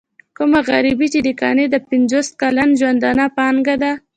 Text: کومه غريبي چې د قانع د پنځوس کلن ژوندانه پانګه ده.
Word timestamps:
کومه 0.37 0.59
غريبي 0.69 1.07
چې 1.13 1.19
د 1.27 1.29
قانع 1.41 1.65
د 1.71 1.75
پنځوس 1.89 2.27
کلن 2.41 2.69
ژوندانه 2.79 3.25
پانګه 3.37 3.75
ده. 3.83 3.91